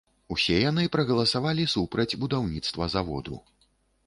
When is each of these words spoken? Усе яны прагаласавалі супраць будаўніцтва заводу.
Усе 0.35 0.55
яны 0.69 0.85
прагаласавалі 0.95 1.67
супраць 1.75 2.17
будаўніцтва 2.25 2.89
заводу. 2.97 3.41